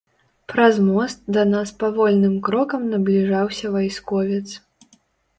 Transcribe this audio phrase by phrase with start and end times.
[0.51, 4.47] Праз мост да нас павольным крокам набліжаўся вайсковец.